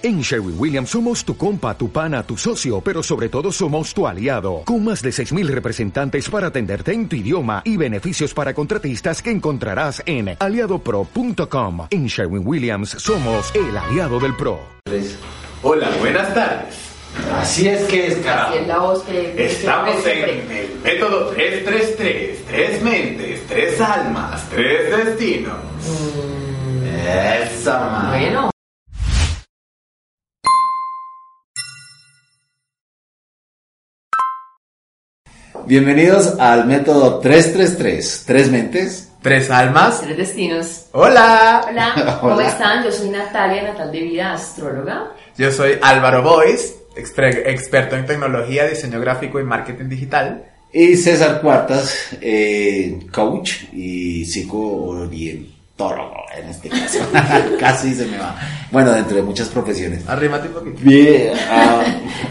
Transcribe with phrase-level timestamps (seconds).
[0.00, 4.06] En Sherwin Williams somos tu compa, tu pana, tu socio, pero sobre todo somos tu
[4.06, 9.20] aliado, con más de 6.000 representantes para atenderte en tu idioma y beneficios para contratistas
[9.20, 11.88] que encontrarás en aliadopro.com.
[11.90, 14.60] En Sherwin Williams somos el aliado del PRO.
[15.64, 16.76] Hola, buenas tardes.
[17.34, 18.50] Así es que es, carajo.
[18.50, 19.46] Así es la voz que...
[19.46, 25.56] Estamos en el método 333, tres mentes, tres almas, tres destinos.
[27.04, 28.10] Esa man.
[28.10, 28.50] Bueno,
[35.68, 39.04] Bienvenidos al método 333, tres mentes.
[39.20, 40.00] Tres almas.
[40.00, 40.86] tres destinos.
[40.92, 41.66] Hola.
[41.68, 42.48] Hola, ¿cómo Hola.
[42.48, 42.82] están?
[42.84, 45.12] Yo soy Natalia Natal de Vida, astróloga.
[45.36, 50.44] Yo soy Álvaro Boys, expre- experto en tecnología, diseño gráfico y marketing digital.
[50.72, 56.98] Y César Cuartas, eh, coach y psicoorientólogo en este caso.
[57.60, 58.38] Casi se me va.
[58.70, 60.08] Bueno, dentro de muchas profesiones.
[60.08, 60.78] Arrímate un poquito.
[60.80, 61.82] Bien, ah,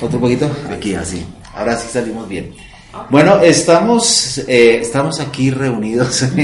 [0.02, 0.50] otro poquito.
[0.72, 1.24] Aquí, así.
[1.54, 2.56] Ahora sí salimos bien.
[3.10, 6.26] Bueno, estamos, eh, estamos aquí reunidos.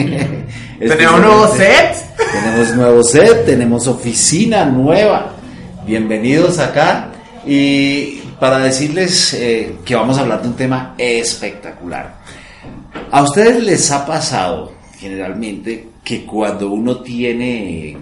[0.79, 1.95] ¿Tenemos un nuevo set?
[2.17, 5.31] Tenemos nuevo set, tenemos oficina nueva.
[5.85, 7.11] Bienvenidos acá.
[7.45, 12.17] Y para decirles eh, que vamos a hablar de un tema espectacular.
[13.11, 17.97] ¿A ustedes les ha pasado generalmente que cuando uno tiene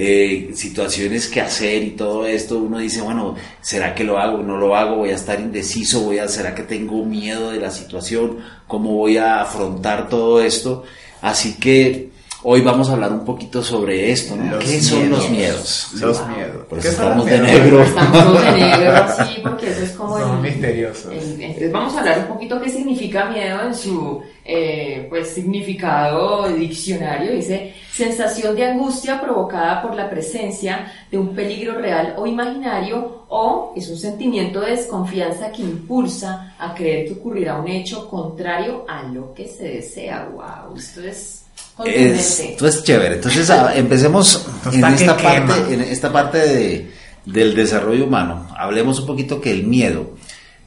[0.00, 4.44] eh, situaciones que hacer y todo esto, uno dice, bueno, ¿será que lo hago?
[4.44, 4.98] ¿No lo hago?
[4.98, 6.02] ¿Voy a estar indeciso?
[6.02, 8.38] ¿Voy a, ¿Será que tengo miedo de la situación?
[8.68, 10.84] ¿Cómo voy a afrontar todo esto?
[11.20, 12.07] Así que
[12.44, 14.52] hoy vamos a hablar un poquito sobre esto, ¿no?
[14.56, 15.88] Los ¿Qué son los miedos.
[15.94, 16.22] Los Sí.
[16.34, 16.66] miedos.
[16.68, 17.82] Por ¿Qué eso estamos de negro.
[17.82, 21.12] Estamos de negro, sí, porque eso es como Son el- misteriosos.
[21.12, 26.48] el- entonces vamos a hablar un poquito qué significa miedo en su eh, pues significado
[26.48, 27.32] diccionario.
[27.32, 33.72] Dice sensación de angustia provocada por la presencia de un peligro real o imaginario o
[33.76, 39.02] es un sentimiento de desconfianza que impulsa a creer que ocurrirá un hecho contrario a
[39.02, 40.28] lo que se desea.
[40.32, 41.44] Wow, esto es
[41.78, 42.18] contundente.
[42.52, 43.14] Esto es chévere.
[43.16, 46.90] Entonces, a- empecemos en esta, parte, en esta parte de-
[47.24, 48.46] del desarrollo humano.
[48.56, 50.14] Hablemos un poquito que el miedo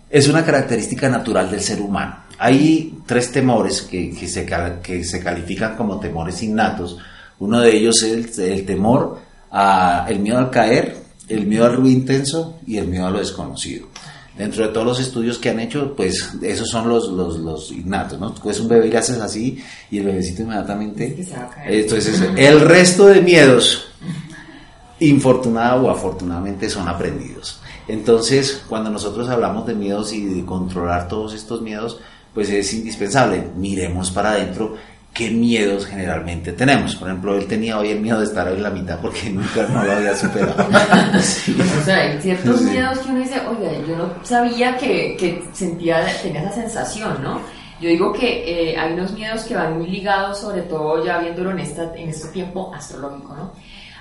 [0.10, 2.18] es una característica natural del ser humano.
[2.38, 4.46] Hay tres temores que, que se,
[4.82, 6.98] que se califican como temores innatos.
[7.40, 9.20] Uno de ellos es el, el temor
[9.52, 10.98] a el miedo al caer,
[11.30, 13.88] el miedo al ruido intenso y el miedo a lo desconocido.
[14.38, 18.20] Dentro de todos los estudios que han hecho, pues esos son los, los, los innatos,
[18.20, 18.32] ¿no?
[18.32, 21.18] Tú ves un bebé y le haces así y el bebecito inmediatamente...
[21.20, 21.82] Es que.
[21.82, 23.88] Entonces, el resto de miedos,
[25.00, 27.60] infortunada o afortunadamente, son aprendidos.
[27.88, 32.00] Entonces, cuando nosotros hablamos de miedos y de controlar todos estos miedos,
[32.34, 33.50] pues es indispensable.
[33.58, 34.76] Miremos para adentro
[35.14, 36.96] qué miedos generalmente tenemos.
[36.96, 39.84] Por ejemplo, él tenía hoy el miedo de estar en la mitad porque nunca no
[39.84, 40.68] lo había superado.
[41.22, 41.56] Sí.
[41.80, 42.66] O sea, hay ciertos Sí.
[42.66, 47.42] miedos que uno dice, oiga, yo no sabía que, que sentía, tenía esa sensación, ¿no?
[47.82, 51.52] Yo digo que eh, hay unos miedos que van muy ligados, sobre todo ya viéndolo
[51.52, 53.52] en, esta, en este tiempo astrológico, ¿no?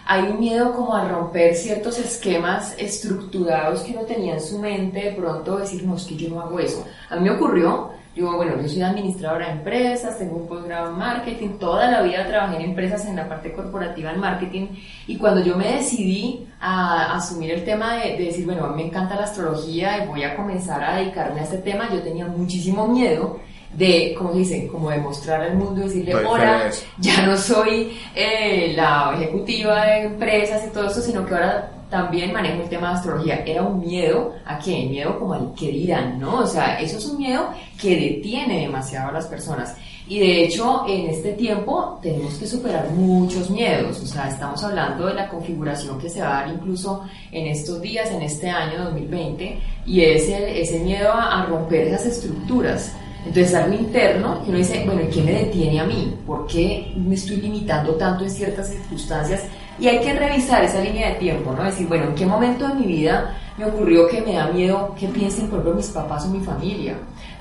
[0.07, 5.01] Hay un miedo como a romper ciertos esquemas estructurados que uno tenía en su mente,
[5.05, 6.85] de pronto decir, no, es que yo no hago eso.
[7.09, 10.99] A mí me ocurrió, yo, bueno, yo soy administradora de empresas, tengo un posgrado en
[10.99, 14.67] marketing, toda la vida trabajé en empresas en la parte corporativa en marketing
[15.07, 18.83] y cuando yo me decidí a asumir el tema de, de decir, bueno, a mí
[18.83, 22.27] me encanta la astrología y voy a comenzar a dedicarme a este tema, yo tenía
[22.27, 23.39] muchísimo miedo
[23.73, 26.85] de, como se dice, como demostrar al mundo, decirle, eso.
[26.99, 32.33] ya no soy eh, la ejecutiva de empresas y todo eso, sino que ahora también
[32.33, 33.43] manejo el tema de astrología.
[33.45, 34.87] Era un miedo, ¿a qué?
[34.87, 36.39] Miedo como al que dirán, ¿no?
[36.39, 39.77] O sea, eso es un miedo que detiene demasiado a las personas.
[40.09, 44.01] Y de hecho, en este tiempo tenemos que superar muchos miedos.
[44.01, 47.81] O sea, estamos hablando de la configuración que se va a dar incluso en estos
[47.81, 52.93] días, en este año 2020, y es ese miedo a, a romper esas estructuras.
[53.27, 56.17] Entonces algo interno que uno dice, bueno, ¿y qué me detiene a mí?
[56.27, 59.45] ¿Por qué me estoy limitando tanto en ciertas circunstancias?
[59.81, 61.65] Y hay que revisar esa línea de tiempo, ¿no?
[61.65, 65.09] Decir, bueno, ¿en qué momento de mi vida me ocurrió que me da miedo que
[65.09, 66.97] piensen, por ejemplo, mis papás o mi familia?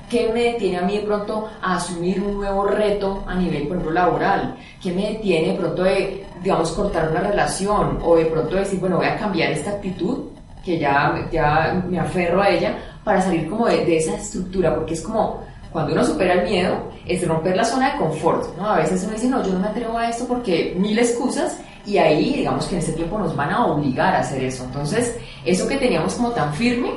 [0.08, 3.76] ¿Qué me detiene a mí de pronto a asumir un nuevo reto a nivel, por
[3.76, 4.56] ejemplo, laboral?
[4.82, 7.98] ¿Qué me detiene de pronto de, digamos, cortar una relación?
[8.02, 10.30] O de pronto decir, bueno, voy a cambiar esta actitud,
[10.64, 12.74] que ya, ya me aferro a ella,
[13.04, 16.90] para salir como de, de esa estructura, porque es como, cuando uno supera el miedo,
[17.06, 18.66] es romper la zona de confort, ¿no?
[18.70, 21.98] A veces uno dice, no, yo no me atrevo a esto porque mil excusas, y
[21.98, 24.64] ahí, digamos que en ese tiempo nos van a obligar a hacer eso.
[24.64, 26.90] Entonces, eso que teníamos como tan firme,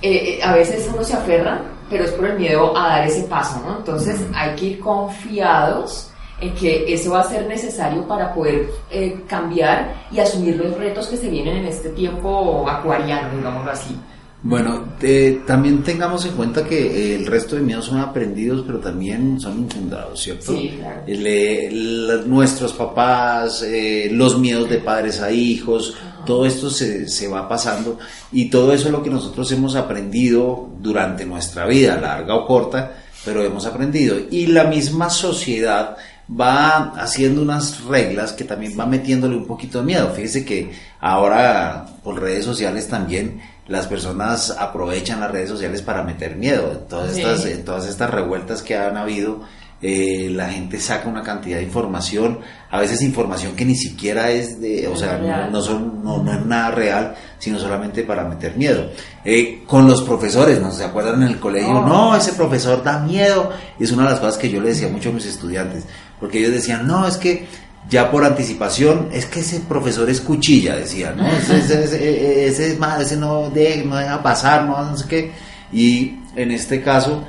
[0.00, 3.22] eh, eh, a veces uno se aferra, pero es por el miedo a dar ese
[3.24, 3.78] paso, ¿no?
[3.78, 9.22] Entonces, hay que ir confiados en que eso va a ser necesario para poder eh,
[9.28, 13.96] cambiar y asumir los retos que se vienen en este tiempo acuariano, digámoslo así.
[14.44, 19.38] Bueno, eh, también tengamos en cuenta que el resto de miedos son aprendidos, pero también
[19.40, 20.52] son infundados, ¿cierto?
[20.52, 21.02] Sí, claro.
[21.06, 25.94] Le- la- nuestros papás, eh, los miedos de padres a hijos,
[26.26, 27.98] todo esto se, se va pasando
[28.32, 32.96] y todo eso es lo que nosotros hemos aprendido durante nuestra vida, larga o corta,
[33.24, 34.16] pero hemos aprendido.
[34.28, 35.96] Y la misma sociedad
[36.28, 40.10] va haciendo unas reglas que también va metiéndole un poquito de miedo.
[40.14, 43.40] Fíjese que ahora por redes sociales también
[43.72, 46.70] las personas aprovechan las redes sociales para meter miedo.
[46.72, 47.22] En todas Sí.
[47.22, 49.40] estas, en todas estas revueltas que han habido,
[49.80, 52.38] eh, la gente saca una cantidad de información,
[52.70, 55.18] a veces información que ni siquiera es de, o sea,
[55.50, 58.90] no, son, no, no es nada real, sino solamente para meter miedo.
[59.24, 61.78] Eh, con los profesores, ¿no se acuerdan en el colegio?
[61.78, 61.86] Oh.
[61.86, 63.50] No, ese profesor da miedo.
[63.80, 65.84] Es una de las cosas que yo le decía mucho a mis estudiantes,
[66.20, 67.48] porque ellos decían, no, es que
[67.88, 71.26] ya por anticipación, es que ese profesor es cuchilla, decía, ¿no?
[71.30, 75.06] Ese, ese, ese- ese es más, ese no, de- no deja pasar, no, no sé
[75.08, 75.32] qué.
[75.72, 77.24] Y en este caso,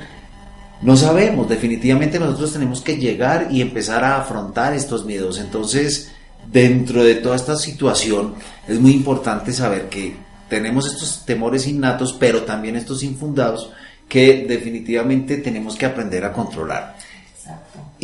[0.82, 5.38] no sabemos, definitivamente nosotros tenemos que llegar y empezar a afrontar estos miedos.
[5.38, 6.12] Entonces,
[6.50, 8.34] dentro de toda esta situación,
[8.68, 10.14] es muy importante saber que
[10.48, 13.70] tenemos estos temores innatos, pero también estos infundados,
[14.08, 16.96] que definitivamente tenemos que aprender a controlar.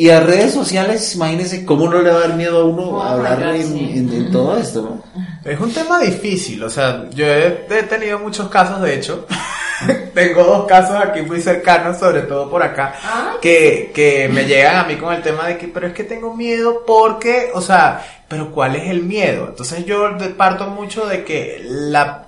[0.00, 3.02] Y a redes sociales, imagínense cómo no le va a dar miedo a uno Oh,
[3.02, 3.92] a hablar God, en, sí.
[3.96, 5.02] en- en todo esto, ¿no?
[5.44, 9.26] Es un tema difícil, o sea, yo he, he tenido muchos casos, de hecho.
[10.14, 12.94] Tengo dos casos aquí muy cercanos, sobre todo por acá,
[13.42, 16.34] que, que me llegan a mí con el tema de que, pero es que tengo
[16.34, 19.46] miedo porque, o sea, pero ¿cuál es el miedo?
[19.50, 22.26] Entonces yo parto mucho de que la,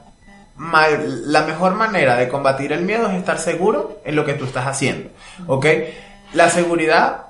[0.56, 4.44] ma- la mejor manera de combatir el miedo es estar seguro en lo que tú
[4.46, 5.10] estás haciendo,
[5.46, 5.66] ¿ok?
[6.34, 7.26] La seguridad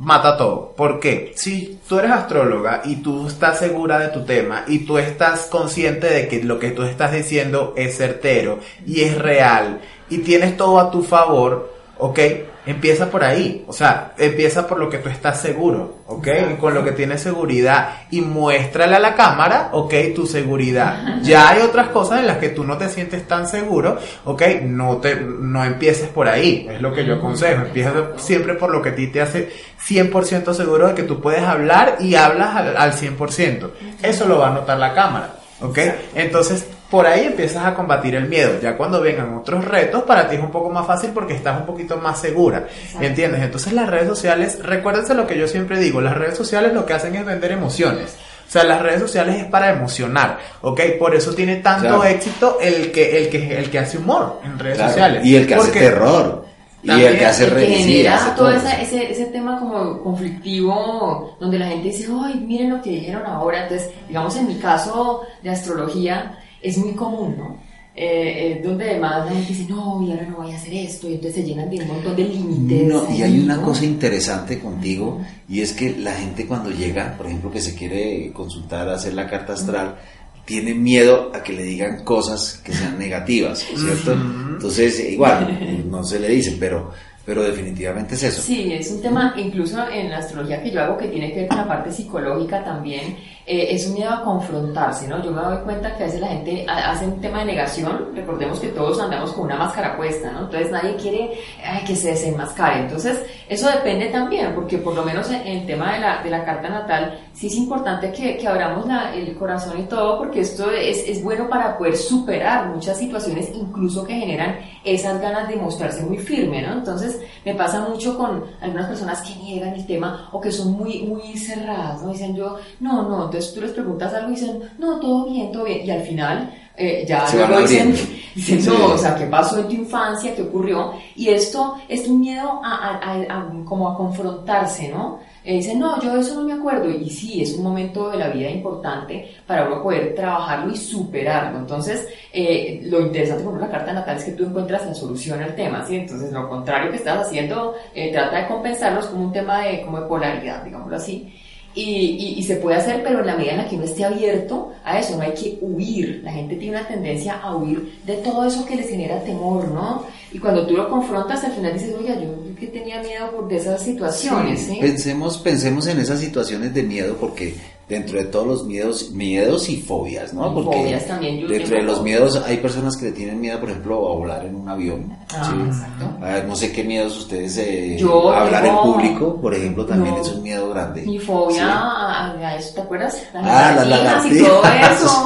[0.00, 0.72] mata todo.
[0.74, 1.32] ¿Por qué?
[1.36, 6.08] Si tú eres astróloga y tú estás segura de tu tema y tú estás consciente
[6.08, 10.80] de que lo que tú estás diciendo es certero y es real y tienes todo
[10.80, 12.18] a tu favor, ¿ok?
[12.66, 16.28] Empieza por ahí, o sea, empieza por lo que tú estás seguro, ¿ok?
[16.60, 19.94] Con lo que tienes seguridad y muéstrale a la cámara, ¿ok?
[20.14, 21.20] Tu seguridad.
[21.22, 24.42] Ya hay otras cosas en las que tú no te sientes tan seguro, ¿ok?
[24.62, 27.62] No te, no empieces por ahí, es lo que yo aconsejo.
[27.62, 29.50] Empieza siempre por lo que a ti te hace
[29.88, 33.70] 100% seguro de que tú puedes hablar y hablas al, al 100%.
[34.02, 35.78] Eso lo va a notar la cámara, ¿ok?
[36.14, 38.58] Entonces, por ahí empiezas a combatir el miedo.
[38.60, 41.66] Ya cuando vengan otros retos, para ti es un poco más fácil porque estás un
[41.66, 42.66] poquito más segura.
[42.82, 43.06] Exacto.
[43.06, 43.42] ¿Entiendes?
[43.42, 46.94] Entonces las redes sociales, recuérdense lo que yo siempre digo, las redes sociales lo que
[46.94, 48.16] hacen es vender emociones.
[48.48, 50.80] O sea, las redes sociales es para emocionar, ¿ok?
[50.98, 52.04] Por eso tiene tanto Claro.
[52.04, 55.24] éxito el que, el que, el que hace humor en redes Claro, sociales.
[55.24, 56.50] Y el que hace Porque- terror.
[56.82, 58.52] Y el que hace que sí, hace todo todo.
[58.52, 63.22] esa- ese, ese tema como conflictivo donde la gente dice, ay, miren lo que dijeron
[63.26, 63.64] ahora.
[63.64, 67.70] Entonces, digamos, en mi caso de astrología es muy común, ¿no?
[68.02, 71.08] Eh, eh, donde además la gente dice, no, y ahora no voy a hacer esto,
[71.08, 72.86] y entonces se llenan de un montón de límites.
[72.86, 77.26] No, y hay una cosa interesante contigo y es que la gente cuando llega, por
[77.26, 79.96] ejemplo, que se quiere consultar, hacer la carta astral,
[80.44, 84.12] tiene miedo a que le digan cosas que sean negativas, ¿cierto?
[84.12, 86.92] Entonces, igual, no se le dicen, pero,
[87.30, 88.42] pero definitivamente es eso.
[88.42, 91.48] Sí, es un tema, incluso en la astrología que yo hago, que tiene que ver
[91.48, 93.16] con la parte psicológica también,
[93.46, 95.22] eh, es un miedo a confrontarse, ¿no?
[95.22, 98.08] Yo me doy cuenta que a veces la gente ha- hace un tema de negación,
[98.16, 100.40] recordemos que todos andamos con una máscara puesta, ¿no?
[100.40, 101.30] Entonces nadie quiere
[101.64, 105.94] ay, que se desenmascare, entonces eso depende también, porque por lo menos en el tema
[105.94, 109.78] de la, de la carta natal, sí es importante que, que abramos la- el corazón
[109.78, 114.58] y todo, porque esto es, es bueno para poder superar muchas situaciones, incluso que generan
[114.84, 116.72] esas ganas de mostrarse muy firme, ¿no?
[116.74, 121.00] Entonces, me pasa mucho con algunas personas que niegan el tema o que son muy,
[121.02, 122.10] muy cerradas, ¿no?
[122.12, 125.64] Dicen yo, no, no, entonces tú les preguntas algo y dicen, no, todo bien, todo
[125.64, 127.94] bien, y al final eh, ya Se luego dicen,
[128.34, 130.34] dicen, no, o sea, ¿qué pasó en tu infancia?
[130.34, 130.92] ¿Qué ocurrió?
[131.16, 135.18] Y esto es un miedo a, a- a- a- como a confrontarse, ¿no?
[135.44, 136.90] Eh, dicen, no, yo de eso no me acuerdo.
[136.90, 141.58] Y sí, es un momento de la vida importante para uno poder trabajarlo y superarlo.
[141.58, 145.54] Entonces, eh, lo interesante con la carta natal es que tú encuentras la solución al
[145.54, 145.96] tema, ¿sí?
[145.96, 150.00] Entonces, lo contrario que estás haciendo, eh, trata de compensarlos como un tema de, como
[150.00, 151.32] de polaridad, digámoslo así.
[151.74, 154.04] Y, y- y se puede hacer, pero en la medida en la que uno esté
[154.04, 156.20] abierto a eso, no hay que huir.
[156.24, 160.04] La gente tiene una tendencia a huir de todo eso que les genera temor, ¿no?
[160.32, 163.56] Y cuando tú lo confrontas, al final dices, oiga, yo que tenía miedo por de
[163.56, 164.78] esas situaciones, ¿sí?
[164.80, 167.54] Pensemos, pensemos en esas situaciones de miedo porque
[167.90, 170.50] dentro de todos los miedos, miedos y fobias, ¿no?
[170.52, 173.60] Y Porque fobias también, yo dentro de los miedos hay personas que le tienen miedo,
[173.60, 175.12] por ejemplo, a volar en un avión.
[175.34, 175.60] Ah, ¿sí?
[175.66, 176.24] exacto.
[176.24, 179.84] A ver, no sé qué miedos ustedes eh, Yo hablar tengo- en público, por ejemplo,
[179.84, 180.22] también No.
[180.22, 181.02] es un miedo grande.
[181.02, 181.60] Mi fobia Sí.
[181.62, 183.22] a, a eso, ¿te acuerdas?
[183.34, 185.24] Las Ah, las lagartijas y todo eso.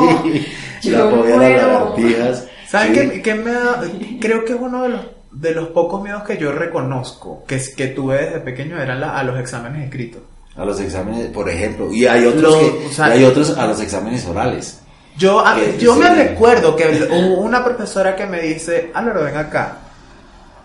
[0.81, 0.89] sí.
[0.91, 1.67] Yo La fobia a las muero.
[1.73, 2.47] lagartijas.
[2.69, 3.01] ¿Saben sí.
[3.11, 3.83] qué, qué me da?
[4.21, 5.01] Creo que es uno de los,
[5.33, 9.23] de los pocos miedos que yo reconozco que, que tuve desde pequeño eran la- a
[9.23, 10.23] los exámenes escritos.
[10.57, 11.93] A los exámenes, por ejemplo.
[11.93, 14.81] Y hay otros, Lo- que, o sea, y hay otros a los exámenes orales.
[15.17, 19.77] Yo, a- yo me recuerdo que hubo una profesora que me dice, Álvaro, ven acá,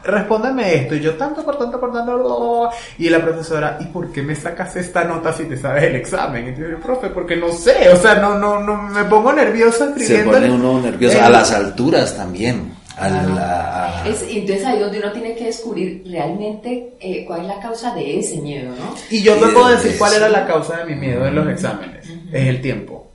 [0.03, 0.95] respóndeme esto.
[0.95, 2.69] Y yo tanto por tanto por tanto.
[2.97, 6.49] Y la profesora, ¿y por qué me sacas esta nota si te sabes el examen?
[6.55, 9.85] Y yo, profe, porque no sé, o sea, no, no, no, me pongo nervioso Se
[10.01, 10.31] escribiendo.
[10.33, 11.21] pone el- uno nervioso.
[11.21, 12.73] A las alturas también.
[12.99, 17.59] A Es, y entonces ahí donde uno tiene que descubrir realmente eh, cuál es la
[17.59, 18.95] causa de ese miedo, ¿no?
[19.09, 21.35] Y yo te puedo de- decir de- cuál era la causa de mi miedo en
[21.35, 22.05] los exámenes.
[22.31, 23.08] Es el tiempo.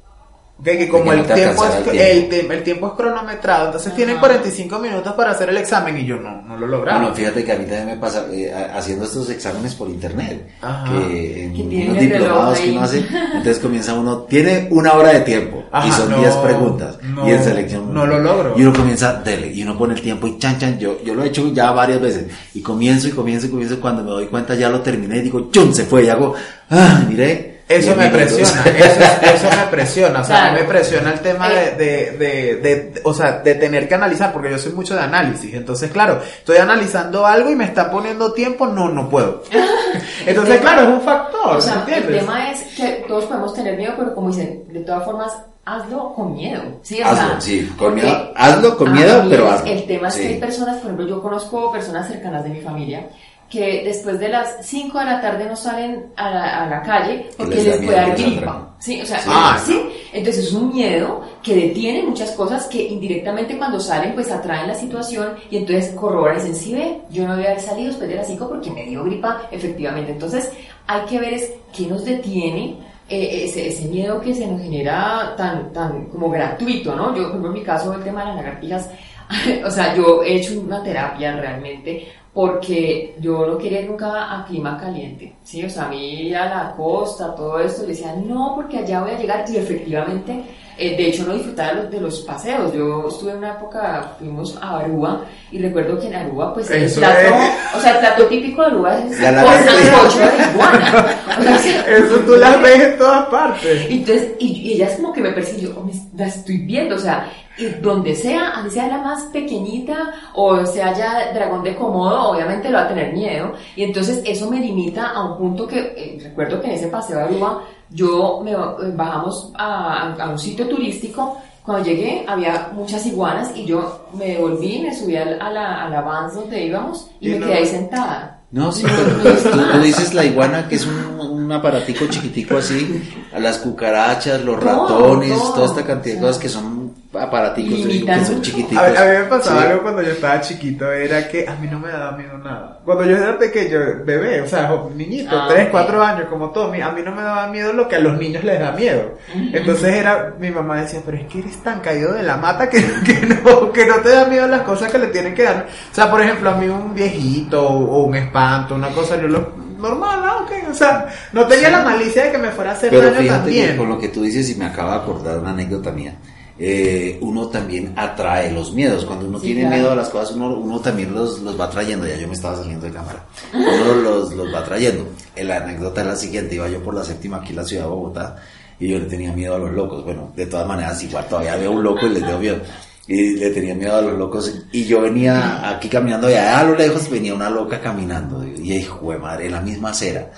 [0.56, 2.49] Ok, que como que no el, tiempo es, el el, tiempo.
[2.49, 3.96] te- el tiempo es cronometrado, entonces Ajá.
[3.96, 7.00] tienen 45 minutos para hacer el examen y yo no, no lo lograba.
[7.00, 10.84] Bueno, fíjate que a mí también me pasa eh, haciendo estos exámenes por internet, Ajá.
[10.96, 11.56] que en
[11.90, 12.99] unos el diplomados que uno hace,
[13.34, 17.28] entonces comienza uno, tiene una hora de tiempo Ajá, y son no, 10 preguntas no,
[17.28, 18.54] y en selección no lo logro.
[18.56, 21.25] y uno comienza, dele, y uno pone el tiempo y chan chan, yo, yo lo
[21.25, 24.54] he hecho ya varias veces y comienzo y comienzo y comienzo cuando me doy cuenta
[24.54, 26.32] ya lo terminé y digo, chum, se fue y hago,
[26.70, 27.53] ah, miré.
[27.66, 29.00] Eso 10 me presiona, eso,
[29.35, 30.62] eso me presiona, o sea, a mí Claro.
[30.64, 31.71] me presiona el tema de, Eh.
[31.78, 35.54] de, de, de- o sea, de tener que analizar, porque yo soy mucho de análisis,
[35.54, 39.42] entonces claro, estoy analizando algo y me está poniendo tiempo, no, no puedo.
[40.26, 42.21] Entonces claro, es un factor, O sea, el ¿entiendes?
[42.21, 45.33] tema es que todos podemos tener miedo, pero como dicen, de todas formas,
[45.64, 46.62] hazlo con miedo.
[46.83, 48.33] Sí, o Hazlo, sea, sí, con miedo.
[48.37, 49.66] Hazlo con miedo, pero hazlo.
[49.71, 50.21] El tema es Sí.
[50.23, 53.06] que hay personas, por ejemplo, yo conozco personas cercanas de mi familia
[53.54, 57.26] que después de las 5 de la tarde no salen a la, a la calle
[57.37, 58.75] porque les puede dar gripa.
[58.80, 59.30] Sí, o sea, Sí.
[59.32, 59.80] Ah, ¿sí?
[60.12, 64.75] Entonces es un miedo que detiene muchas cosas que indirectamente cuando salen pues atraen la
[64.75, 68.08] situación y entonces corroboran y dicen, sí ve, yo no voy a haber salido después
[68.08, 70.11] de las 5 porque me dio gripa, efectivamente.
[70.11, 70.50] Entonces
[70.88, 72.76] hay que ver es qué nos detiene
[73.08, 77.14] eh, ese, ese miedo que se nos genera tan, tan como gratuito, ¿no?
[77.14, 78.90] Yo, por ejemplo, en mi caso, el tema de las lagartijas,
[79.64, 84.45] o sea, yo he hecho una terapia realmente porque yo no quería ir nunca a
[84.45, 85.64] clima caliente, ¿sí?
[85.64, 89.12] O sea, a mí a la costa, todo esto, le decía, no, porque allá voy
[89.12, 90.43] a llegar, y efectivamente,
[90.76, 92.73] eh, de hecho, no disfrutaba de los, de los paseos.
[92.75, 95.21] Yo estuve en una época, fuimos a Aruba,
[95.53, 97.76] y recuerdo que en Aruba, pues, el plato, es.
[97.76, 101.07] o sea, el plato típico de Aruba es La sancocho de iguana.
[101.35, 103.91] O sea, Eso tú las ves en todas partes.
[103.91, 106.95] y entonces, y, y ella es como que me persiguió, oh, me- la estoy viendo,
[106.97, 111.75] o sea, y donde sea, así sea la más pequeñita, o sea ya dragón de
[111.76, 115.66] Komodo, obviamente lo va a tener miedo, y entonces eso me limita a un punto
[115.66, 118.56] que, eh, recuerdo que en ese paseo de Aruba, yo me eh,
[118.94, 124.80] bajamos a, a un sitio turístico, cuando llegué había muchas iguanas, y yo me devolví,
[124.80, 127.66] me subí al- a la, a la donde íbamos, y, Y me no- quedé ahí
[127.66, 128.30] sentada.
[128.50, 128.90] No, sí, No,
[129.23, 133.02] pero tú, tú dices la iguana que es un, un aparatico chiquitico así,
[133.34, 135.54] a las cucarachas, los ratones, todo.
[135.54, 136.74] toda esta cantidad de cosas que son
[137.18, 138.42] aparaticos que son mucho.
[138.42, 138.76] chiquiticos.
[138.82, 139.66] A, a mí me pasaba Sí.
[139.68, 142.80] algo cuando yo estaba chiquito, era que a mí no me daba miedo nada.
[142.84, 145.70] Cuando yo era pequeño, bebé, o sea, niñito, Ah, 3, ok.
[145.70, 148.42] 4 años, como Tommy, a mí no me daba miedo lo que a los niños
[148.44, 149.16] les da miedo.
[149.52, 152.78] Entonces era, mi mamá decía, pero es que eres tan caído de la mata que,
[153.06, 155.66] que no, que no te da miedo las cosas que le tienen que dar.
[155.92, 159.28] O sea, por ejemplo, a mí un viejito o, o un espanto, una cosa, yo
[159.28, 162.72] lo, normal, ah, ok, o sea, no tenía la malicia de que me fuera a
[162.74, 163.70] hacer Pero daño fíjate también.
[163.72, 166.14] que con lo que tú dices, y me acaba de acordar una anécdota mía,
[166.58, 169.04] eh, uno también atrae los miedos.
[169.04, 169.76] Cuando uno Sí, tiene claro.
[169.76, 172.06] miedo a las cosas, uno, uno también los, los va trayendo.
[172.06, 173.25] Ya yo me estaba saliendo de cámara.
[173.52, 175.06] Uno los, los va trayendo.
[175.37, 177.88] La anécdota es la siguiente: iba yo por la séptima aquí en la ciudad de
[177.90, 178.37] Bogotá
[178.78, 180.04] y yo le tenía miedo a los locos.
[180.04, 182.58] Bueno, de todas maneras, igual todavía veo un loco y les tengo miedo.
[183.06, 184.62] Y le tenía miedo a los locos.
[184.73, 188.44] Y yo venía aquí caminando y allá a lo lejos venía una loca caminando.
[188.46, 190.30] Y, hijo de madre, en la misma acera.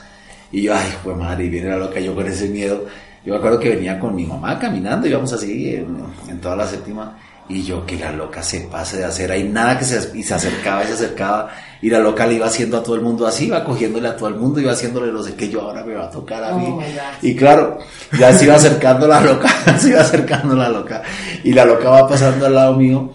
[0.50, 2.86] Y yo, ay, de madre, y viene la loca, yo con ese miedo.
[3.26, 5.96] Yo me acuerdo que venía con mi mamá caminando, íbamos así en,
[6.28, 7.18] en toda la séptima.
[7.48, 10.34] Y yo, que la loca se pase de acera y nada que se, y se
[10.34, 11.48] acercaba y se acercaba.
[11.80, 14.28] Y la loca le iba haciendo a todo el mundo así, iba cogiéndole a todo
[14.28, 16.58] el mundo, iba haciéndole no sé qué, yo ahora me va a tocar a Oh
[16.58, 16.66] mí.
[16.70, 16.82] God.
[17.22, 17.78] Y claro,
[18.18, 21.02] ya se iba acercando la loca, se iba acercando la loca.
[21.44, 23.12] Y la loca va pasando al lado mío.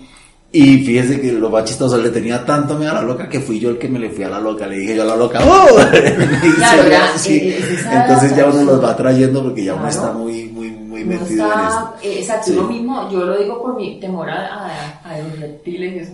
[0.53, 3.57] Y fíjese que lo más chistoso, le tenía tanto miedo a la loca que fui
[3.59, 4.67] yo el que me le fui a la loca.
[4.67, 5.77] Le dije yo a la loca, ¡oh!
[6.57, 9.95] Claro, ya, es Entonces ya uno los va trayendo porque ya uno Claro.
[10.01, 11.93] está muy, muy, muy Uno metido en está- esto.
[12.03, 12.55] eh, Exacto, Sí.
[12.55, 16.11] lo mismo, yo lo digo por mi temor a, a- a los reptiles y eso.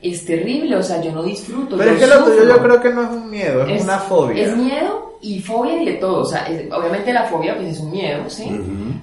[0.00, 1.76] Es terrible, o sea, yo no disfruto.
[1.76, 4.44] Pero es que lo tuyo yo creo que no es un miedo, es, una fobia.
[4.44, 6.20] Es miedo y fobia y de todo.
[6.20, 8.48] O sea, es- obviamente la fobia pues es un miedo, ¿sí?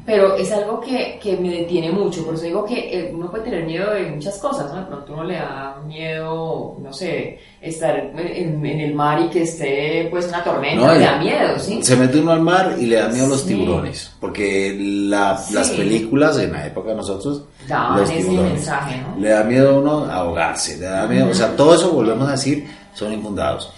[0.06, 2.24] Pero es algo que, que me detiene mucho.
[2.24, 4.80] Por eso digo que eh, uno puede tener miedo de muchas cosas, ¿no?
[4.82, 9.42] De pronto uno le da miedo, no sé, estar en, en el mar y que
[9.44, 11.80] esté pues una tormenta, No, le da miedo, ¿sí?
[11.82, 13.48] Se mete uno al mar y le da miedo a los Sí.
[13.50, 14.12] tiburones.
[14.22, 15.54] Porque la- Sí.
[15.54, 17.44] las películas en la época de nosotros.
[17.68, 19.20] Daban ese mensaje, ¿no?
[19.22, 21.30] Le da miedo a uno ahogarse, le da miedo.
[21.30, 23.72] O sea, todo eso, volvemos a decir, son infundados.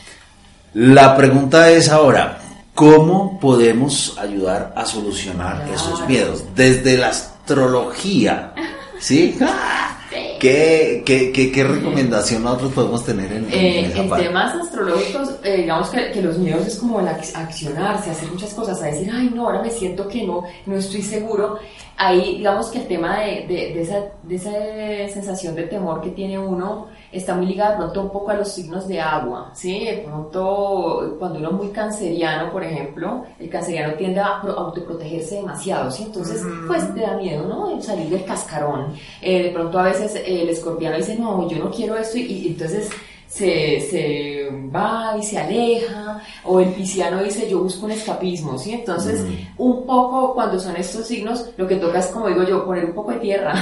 [0.73, 2.39] La pregunta es ahora.
[2.75, 5.73] ¿Cómo podemos ayudar a solucionar Claro.
[5.73, 6.43] esos miedos?
[6.55, 8.53] Desde la astrología,
[8.99, 9.35] ¿sí?
[10.39, 15.57] ¿Qué, qué, qué, qué recomendación nosotros podemos tener en, en Eh, en temas astrológicos, eh,
[15.57, 19.09] digamos que, que los miedos es como el ac- accionarse, hacer muchas cosas, a decir,
[19.13, 21.57] ay, no, ahora me siento que no, no estoy seguro.
[21.97, 26.09] Ahí, digamos que el tema de, de, de esa, de esa sensación de temor que
[26.11, 29.85] tiene uno está muy ligado de pronto un poco a los signos de agua, ¿sí?
[29.85, 35.35] De pronto, cuando uno es muy canceriano, por ejemplo, el canceriano tiende a pro- autoprotegerse
[35.35, 36.03] demasiado, ¿sí?
[36.03, 37.81] Entonces, pues te da miedo, ¿no?
[37.81, 38.93] Salir del cascarón.
[39.21, 42.47] Eh, de pronto a veces el escorpiano dice, no, yo no quiero esto, y, y
[42.49, 42.89] entonces
[43.27, 48.73] se, se va y se aleja, o el pisciano dice yo busco un escapismo, ¿sí?
[48.73, 49.23] Entonces,
[49.57, 52.93] un poco cuando son estos signos, lo que toca es, como digo yo, poner un
[52.93, 53.53] poco de tierra,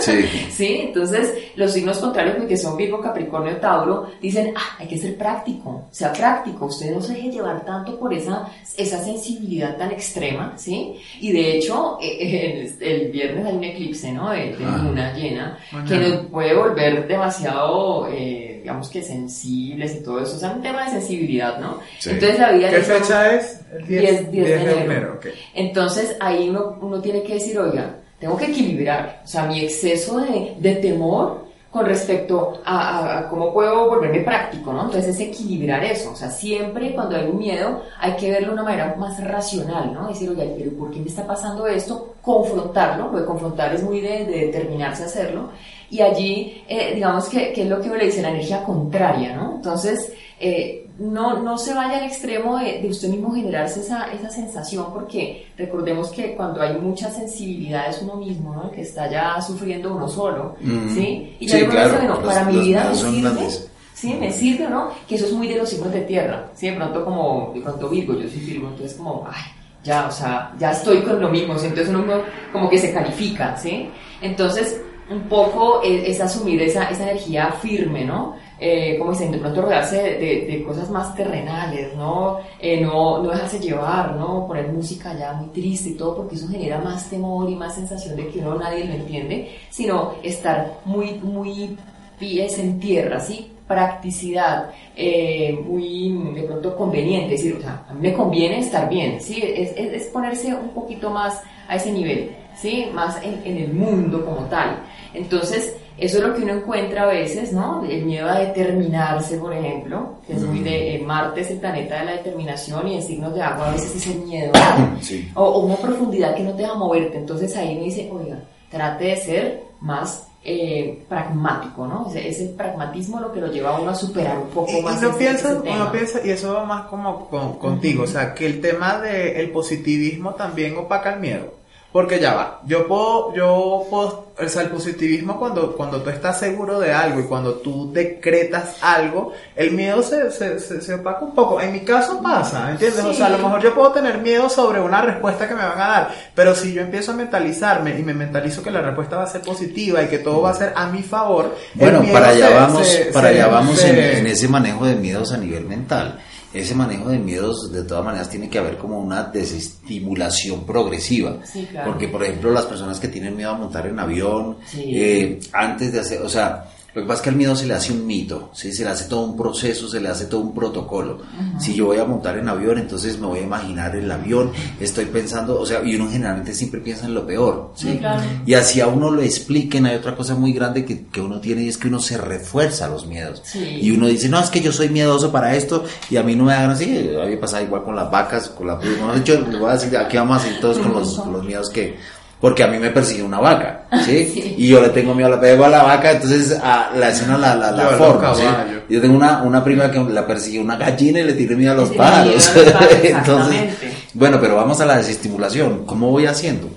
[0.00, 0.12] Sí.
[0.50, 0.78] ¿sí?
[0.82, 5.84] Entonces, los signos contrarios, que son Virgo, Capricornio, Tauro, dicen, ah, hay que ser práctico,
[5.90, 10.96] sea práctico, usted no se deje llevar tanto por esa, esa sensibilidad tan extrema, ¿sí?
[11.20, 14.30] Y de hecho, eh, el, el viernes hay un eclipse, ¿no?
[14.30, 14.80] De, de Ah.
[14.82, 20.38] luna llena, que nos puede volver demasiado, eh, digamos que sensibles y todo eso, o
[20.38, 21.80] sea, un tema de sensibilidad, ¿no?
[21.98, 22.08] Sí.
[22.08, 23.60] Entonces la vida ¿Qué es- fecha es?
[23.78, 24.80] El 10, 10, 10 de enero.
[24.80, 25.14] enero.
[25.18, 25.26] ok.
[25.54, 30.18] Entonces ahí uno, uno tiene que decir, oiga, tengo que equilibrar, o sea, mi exceso
[30.20, 31.43] de, de temor
[31.74, 34.84] con respecto a, cómo puedo volverme práctico, ¿no?
[34.84, 38.54] Entonces es equilibrar eso, o sea, siempre cuando hay un miedo hay que verlo de
[38.54, 40.06] una manera más racional, ¿no?
[40.06, 42.14] Decir, oye, pero ¿por qué me está pasando esto?
[42.22, 45.48] Confrontarlo, lo de confrontar es muy de, de determinarse a hacerlo,
[45.90, 49.56] y allí, eh, digamos que, es lo que le dice, la energía contraria, ¿no?
[49.56, 54.30] Entonces, eh, no, no se vaya al extremo de, de usted mismo generarse esa, esa
[54.30, 58.64] sensación, porque recordemos que cuando hay mucha sensibilidad es uno mismo, ¿no?
[58.64, 60.94] El que está ya sufriendo uno solo, Mm.
[60.94, 61.36] ¿sí?
[61.40, 63.70] Y Sí, ya uno claro, bueno, los- para mi vida me sirve, grandes.
[63.92, 64.14] ¿sí?
[64.20, 66.68] Me sirve no, que eso es muy de los signos de tierra, ¿sí?
[66.70, 69.42] De pronto como, de pronto Virgo, yo soy Virgo, entonces como, ay,
[69.82, 71.66] ya, o sea, ya estoy con lo mismo, ¿sí?
[71.66, 72.04] entonces uno
[72.52, 73.90] como que se califica, ¿sí?
[74.22, 78.36] Entonces, un poco es, es asumir esa, esa energía firme, ¿no?
[78.60, 82.38] Eh, como dicen, de pronto rodearse de, de- cosas más terrenales, ¿no?
[82.60, 83.22] Eh, ¿no?
[83.22, 84.46] No dejarse llevar, ¿no?
[84.46, 88.14] Poner música ya muy triste y todo, porque eso genera más temor y más sensación
[88.16, 91.76] de que uno nadie lo entiende, sino estar muy, muy
[92.18, 93.50] pies en tierra, ¿sí?
[93.66, 98.88] Practicidad, eh, muy de pronto conveniente, es decir, o sea, a mí me conviene estar
[98.88, 99.40] bien, ¿sí?
[99.42, 102.86] Es- es ponerse un poquito más a ese nivel, ¿sí?
[102.92, 104.78] Más en, en el mundo como tal.
[105.12, 107.84] Entonces, eso es lo que uno encuentra a veces, ¿no?
[107.84, 112.00] El miedo a determinarse, por ejemplo, que es muy de eh, Marte, es el planeta
[112.00, 114.98] de la determinación, y en signos de agua a veces es el miedo, ¿no?
[115.00, 115.30] Sí.
[115.34, 117.18] o, o una profundidad que no te deja moverte.
[117.18, 118.38] Entonces ahí me dice, oiga,
[118.70, 122.08] trate de ser más eh, pragmático, ¿no?
[122.12, 124.78] Es, es el pragmatismo lo que lo lleva a uno a superar un poco Y,
[124.78, 125.76] y más no ese- piensas, ese tema.
[125.78, 129.50] no piensas, y eso va más como con- contigo, o sea, que el tema del
[129.50, 131.54] positivismo también opaca el miedo.
[131.94, 136.40] Porque ya va, yo puedo, yo puedo, o sea, el positivismo cuando, cuando tú estás
[136.40, 141.24] seguro de algo y cuando tú decretas algo, el miedo se, se, se, se opaca
[141.24, 141.60] un poco.
[141.60, 143.04] En mi caso pasa, ¿entiendes?
[143.04, 145.80] O sea, a lo mejor yo puedo tener miedo sobre una respuesta que me van
[145.80, 149.22] a dar, pero si yo empiezo a mentalizarme y me mentalizo que la respuesta va
[149.22, 152.14] a ser positiva y que todo va a ser a mi favor, el Bueno, miedo
[152.14, 154.96] para allá se- vamos, se- para se- allá vamos se- en, en ese manejo de
[154.96, 156.18] miedos a nivel mental.
[156.54, 161.38] Ese manejo de miedos, de todas maneras, tiene que haber como una desestimulación progresiva.
[161.44, 161.90] Sí, claro.
[161.90, 164.84] Porque, por ejemplo, las personas que tienen miedo a montar en avión, Sí.
[164.94, 166.64] eh, antes de hacer, o sea,
[166.94, 168.72] lo que pasa es que al miedo se le hace un mito, ¿sí?
[168.72, 171.22] se le hace todo un proceso, se le hace todo un protocolo.
[171.58, 175.06] Si yo voy a montar en avión, entonces me voy a imaginar el avión, estoy
[175.06, 177.72] pensando, o sea, y uno generalmente siempre piensa en lo peor.
[177.74, 177.92] ¿sí?
[177.92, 178.22] Sí, claro.
[178.46, 181.62] Y así a uno lo expliquen, hay otra cosa muy grande que, que uno tiene
[181.62, 183.42] y es que uno se refuerza los miedos.
[183.56, 186.44] Y uno dice, no, es que yo soy miedoso para esto y a mí no
[186.44, 187.10] me hagan así.
[187.20, 188.76] A mí pasa igual con las vacas, con la...
[188.76, 191.44] De hecho, les voy a decir, aquí vamos a ir todos con los, con los
[191.44, 191.96] miedos que...
[192.44, 194.30] Porque a mí me persigue una vaca, ¿sí?
[194.30, 194.54] Sí.
[194.58, 197.56] Y yo le tengo miedo, le pego a la vaca, entonces a la escena la,
[197.56, 198.42] la, la Yo a los formo, ¿sí?
[198.90, 201.76] Yo tengo una, una prima que la persigue una gallina y le tiene miedo a
[201.76, 202.52] los pájaros.
[202.54, 203.92] entonces, exactamente.
[204.12, 205.86] bueno, pero vamos a la desestimulación.
[205.86, 206.68] ¿Cómo voy haciendo?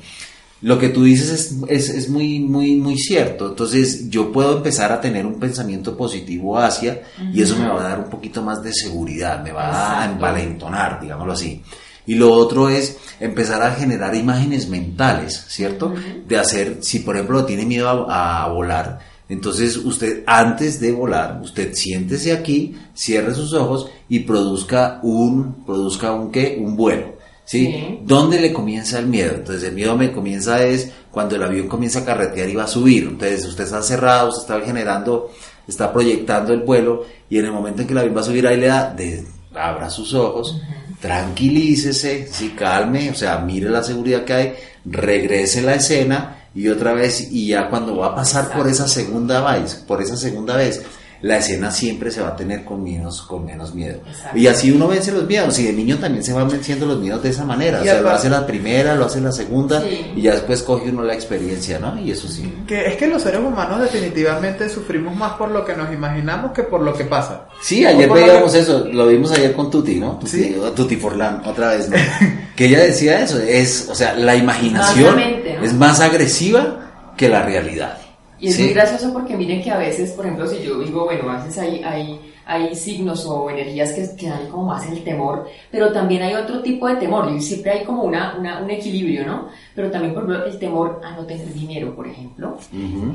[0.61, 3.49] lo que tú dices es, es, es, muy, muy, muy cierto.
[3.49, 7.01] Entonces yo puedo empezar a tener un pensamiento positivo hacia
[7.33, 11.01] y eso me va a dar un poquito más de seguridad, me va a envalentonar,
[11.01, 11.61] digámoslo así.
[12.07, 15.93] Y lo otro es empezar a generar imágenes mentales, ¿cierto?
[16.25, 21.73] De hacer, si por ejemplo tiene miedo a, volar, entonces usted antes de volar, usted
[21.73, 27.17] siéntese aquí, cierre sus ojos y produzca un, produzca un qué, un vuelo.
[27.43, 28.01] ¿Sí?
[28.03, 29.35] ¿Dónde le comienza el miedo?
[29.35, 32.67] Entonces el miedo me comienza es cuando el avión comienza a carretear y va a
[32.67, 33.03] subir.
[33.03, 35.31] Entonces usted está cerrado, usted está generando,
[35.65, 38.45] está proyectando el vuelo y en el momento en que el avión va a subir
[38.47, 40.61] ahí le da, de, abra sus ojos,
[40.99, 44.53] tranquilícese, si calme, o sea, mire la seguridad que hay,
[44.85, 49.53] regrese la escena y otra vez, y ya cuando va a pasar por esa segunda
[49.53, 50.81] vez, por esa segunda vez,
[51.21, 53.99] la escena siempre se va a tener con menos, con menos miedo.
[54.35, 57.23] Y así uno vence los miedos, y de niño también se van venciendo los miedos
[57.23, 57.81] de esa manera.
[57.81, 61.03] o sea, lo hace la primera, lo hace la segunda, y ya después coge uno
[61.03, 61.99] la experiencia, ¿no?
[61.99, 62.63] Y eso sí.
[62.67, 66.63] Que es que los seres humanos definitivamente sufrimos más por lo que nos imaginamos que
[66.63, 67.47] por lo que pasa.
[67.61, 70.17] Sí, ayer veíamos eso, lo vimos ayer con Tuti, ¿no?
[70.17, 70.55] Tuti, ¿Sí?
[70.75, 71.97] Tuti Forlán, otra vez, ¿no?
[72.55, 77.97] que ella decía eso, es, o sea, la imaginación es más agresiva que la realidad.
[78.39, 81.29] Y es muy gracioso porque miren que a veces, por ejemplo, si yo digo, bueno,
[81.29, 85.47] a veces hay, hay, hay signos o energías que, que, dan como más el temor,
[85.71, 89.25] pero también hay otro tipo de temor, y siempre hay como una, una, un equilibrio,
[89.25, 89.47] ¿no?
[89.73, 92.57] Pero también, por ejemplo, el temor a no tener dinero, por ejemplo,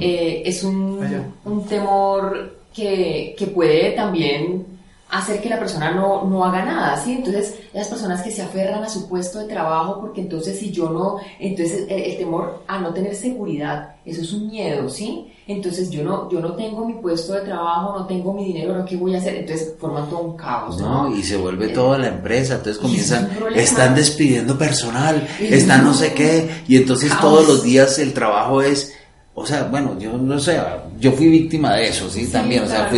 [0.00, 1.00] eh, es un,
[1.44, 4.72] un temor que, que puede también
[5.12, 7.12] hacer que la persona no, no haga nada, ¿sí?
[7.12, 10.88] Entonces, las personas que se aferran a su puesto de trabajo, porque entonces si yo
[10.88, 15.32] no, entonces el, temor a no tener seguridad, eso es un miedo, ¿sí?
[15.46, 18.84] Entonces yo no, yo no tengo mi puesto de trabajo, no tengo mi dinero, ¿no?
[18.84, 19.36] ¿qué voy a hacer?
[19.36, 21.14] Entonces forman todo un caos, ¿no?
[21.14, 26.12] y se vuelve eh, toda la empresa, entonces comienzan, están despidiendo personal, están no sé
[26.14, 28.92] qué, y entonces todos los días el trabajo es
[29.34, 30.60] o sea, bueno, yo no sé,
[31.00, 32.90] yo fui víctima de eso, sí, también, o sea,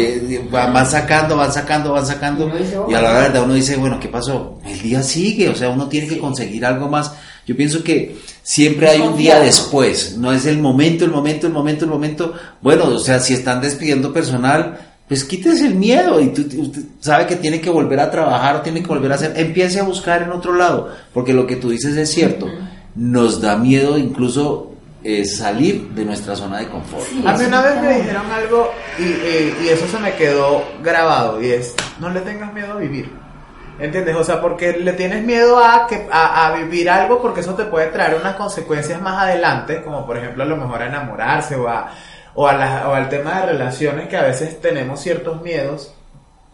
[0.51, 2.51] van sacando, van sacando, van sacando,
[2.88, 4.59] y a la verdad uno dice, bueno, ¿qué pasó?
[4.66, 7.12] El día sigue, o sea, uno tiene que conseguir algo más.
[7.47, 11.53] Yo pienso que siempre hay un día después, no es el momento, el momento, el
[11.53, 12.35] momento, el momento.
[12.61, 17.37] Bueno, o sea, si están despidiendo personal, pues quítese el miedo y usted sabe que
[17.37, 20.33] tiene que volver a trabajar o tiene que volver a hacer, empiece a buscar en
[20.33, 22.49] otro lado, porque lo que tú dices es cierto,
[22.97, 24.73] nos da miedo incluso
[25.05, 27.05] es salir de nuestra zona de confort.
[27.27, 31.75] a mí una vez me dijeron algo y, eso se me quedó grabado y es,
[32.01, 33.11] no le tengas miedo a vivir.
[33.79, 34.14] ¿Entiendes?
[34.17, 37.88] O sea, porque le tienes miedo a, que, a, vivir algo porque eso te puede
[37.88, 41.90] traer unas consecuencias más adelante, como por ejemplo a lo mejor a enamorarse o, a,
[42.35, 45.93] o, a o al tema de relaciones que a veces tenemos ciertos miedos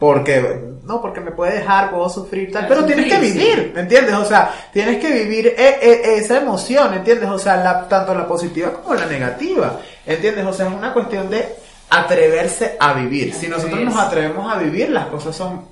[0.01, 4.15] porque no porque me puede dejar puedo sufrir tal pero tienes que vivir ¿me entiendes?
[4.15, 7.29] o sea tienes que vivir e, e, esa emoción ¿entiendes?
[7.29, 10.47] o sea la, tanto la positiva como la negativa ¿entiendes?
[10.47, 11.47] o sea es una cuestión de
[11.91, 13.35] atreverse a vivir.
[13.35, 15.65] Si nosotros nos atrevemos a vivir las cosas son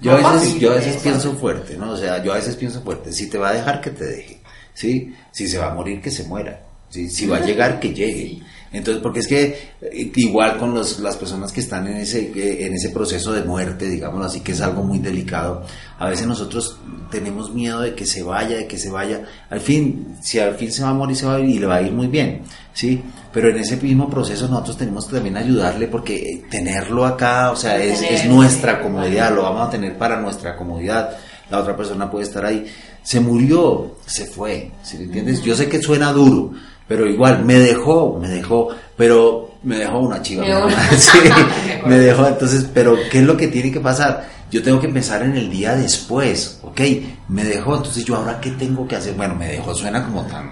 [0.00, 2.82] yo a veces yo a veces pienso fuerte no o sea yo a veces pienso
[2.82, 4.42] fuerte si te va a dejar que te deje
[4.74, 7.08] sí si se va a morir que se muera ¿sí?
[7.08, 11.16] si va a llegar que llegue entonces, porque es que eh, igual con los, las
[11.16, 14.60] personas que están en ese, eh, en ese proceso de muerte, digamos así, que es
[14.60, 15.64] algo muy delicado,
[15.98, 16.78] a veces nosotros
[17.10, 19.22] tenemos miedo de que se vaya, de que se vaya.
[19.50, 21.66] Al fin, si al fin se va a morir, se va a ir y le
[21.66, 23.02] va a ir muy bien, ¿sí?
[23.32, 27.56] Pero en ese mismo proceso nosotros tenemos que también ayudarle porque eh, tenerlo acá, o
[27.56, 31.16] sea, es, es nuestra comodidad, lo vamos a tener para nuestra comodidad.
[31.50, 32.64] La otra persona puede estar ahí.
[33.02, 35.42] Se murió, se fue, ¿sí entiendes?
[35.42, 36.52] Yo sé que suena duro,
[36.92, 40.44] pero igual me dejó, me dejó, pero me dejó una chiva.
[40.98, 41.18] sí,
[41.86, 44.28] me dejó, entonces, pero ¿qué es lo que tiene que pasar?
[44.50, 46.82] Yo tengo que pensar en el día después, ¿ok?
[47.28, 49.14] Me dejó, entonces yo ahora qué tengo que hacer?
[49.14, 50.50] Bueno, me dejó, suena como tan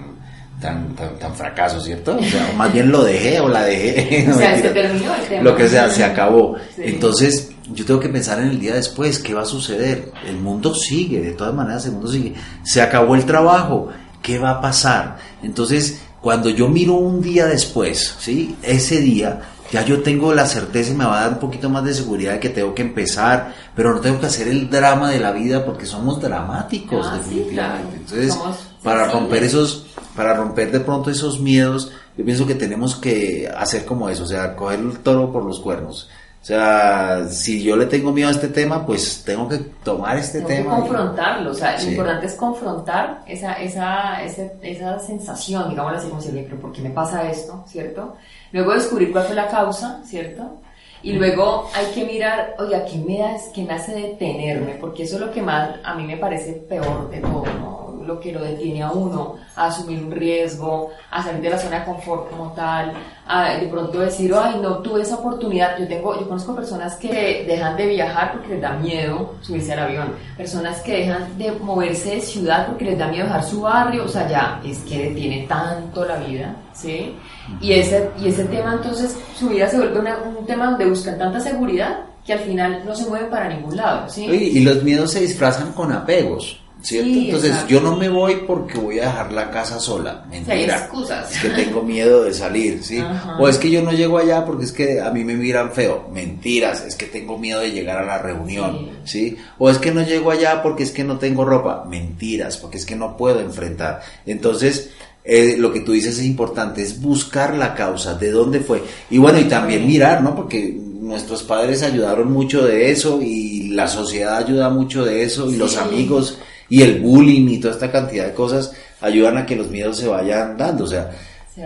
[0.62, 2.16] tan, tan, fracaso, ¿cierto?
[2.16, 4.26] O, sea, más bien lo dejé o la dejé.
[4.32, 5.42] o sea, se terminó el tema.
[5.42, 6.56] Lo que sea, se acabó.
[6.78, 10.10] Entonces, yo tengo que pensar en el día después, ¿qué va a suceder?
[10.26, 12.32] El mundo sigue, de todas maneras, el mundo sigue.
[12.62, 13.90] Se acabó el trabajo,
[14.22, 15.18] ¿qué va a pasar?
[15.42, 18.56] Entonces, cuando yo miro un día después, ¿sí?
[18.62, 19.40] Ese día,
[19.72, 22.34] ya yo tengo la certeza y me va a dar un poquito más de seguridad
[22.34, 25.64] de que tengo que empezar, pero no tengo que hacer el drama de la vida
[25.64, 27.96] porque somos dramáticos, ah, definitivamente.
[27.96, 28.38] Entonces,
[28.82, 33.84] para romper esos, para romper de pronto esos miedos, yo pienso que tenemos que hacer
[33.86, 36.08] como eso, o sea, coger el toro por los cuernos.
[36.42, 40.40] O sea, si yo le tengo miedo a este tema, pues tengo que tomar este
[40.40, 40.76] tengo tema.
[40.76, 46.08] Que confrontarlo, o sea, lo importante es confrontar esa, esa, esa, esa sensación, digamos así,
[46.08, 47.62] como pero ¿por qué me pasa esto?
[47.68, 48.16] ¿Cierto?
[48.52, 50.60] Luego descubrir cuál fue la causa, ¿cierto?
[51.02, 54.76] Y luego hay que mirar, oye, ¿qué me, da, qué me hace detenerme?
[54.80, 57.89] Porque eso es lo que más a mí me parece peor de todo, ¿no?
[58.14, 61.80] Lo que lo detiene a uno a asumir un riesgo, a salir de la zona
[61.80, 62.92] de confort como tal,
[63.26, 65.78] a de pronto decir, ay, no tuve esa oportunidad.
[65.78, 69.80] Yo tengo, yo conozco personas que dejan de viajar porque les da miedo subirse al
[69.80, 74.04] avión, personas que dejan de moverse de ciudad porque les da miedo dejar su barrio,
[74.04, 77.14] o sea, ya es que detiene tanto la vida, ¿sí?
[77.60, 81.18] Y ese, y ese tema entonces, su vida se vuelve una- un tema donde buscan
[81.18, 84.28] tanta seguridad que al final no se mueven para ningún lado, ¿sí?
[84.28, 87.10] Oye, y los miedos se disfrazan con apegos, ¿cierto?
[87.10, 87.70] Sí, Entonces, exacto.
[87.72, 90.24] yo no me voy porque voy a dejar la casa sola.
[90.26, 90.76] O sea, hay Mentira.
[90.78, 91.32] excusas.
[91.32, 92.98] Es que tengo miedo de salir, ¿sí?
[92.98, 93.36] Ajá.
[93.38, 96.08] O es que yo no llego allá porque es que a mí me miran feo.
[96.12, 99.36] Mentiras, es que tengo miedo de llegar a la reunión, ¿sí?
[99.58, 101.84] O es que no llego allá porque es que no tengo ropa.
[101.88, 104.00] Mentiras, porque es que no puedo enfrentar.
[104.26, 104.90] Entonces,
[105.24, 108.82] eh, lo que tú dices es importante, es buscar la causa, de dónde fue.
[109.10, 110.34] Y bueno, y también mirar, ¿no?
[110.34, 115.56] Porque nuestros padres ayudaron mucho de eso y la sociedad ayuda mucho de eso y
[115.56, 116.38] los amigos
[116.70, 120.08] y el bullying y toda esta cantidad de cosas ayudan a que los miedos se
[120.08, 120.84] vayan dando.
[120.84, 121.10] O sea,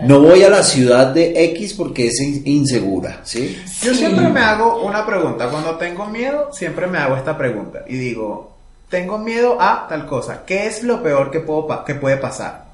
[0.03, 3.55] no voy a la ciudad de X porque es in- insegura, ¿sí?
[3.81, 5.47] Yo siempre me hago una pregunta.
[5.49, 7.85] Cuando tengo miedo, siempre me hago esta pregunta.
[7.87, 8.51] Y digo,
[8.89, 10.43] tengo miedo a tal cosa.
[10.45, 12.65] ¿Qué es lo peor que, puedo pa- que puede pasar?